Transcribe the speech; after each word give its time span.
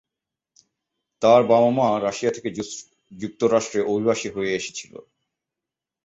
তার 1.21 1.41
বাবা-মা 1.43 1.87
রাশিয়া 2.01 2.31
থেকে 2.31 2.49
যুক্তরাষ্ট্রে 3.11 3.79
অভিবাসী 3.91 4.27
হয়ে 4.29 4.51
এসচিল। 4.53 4.93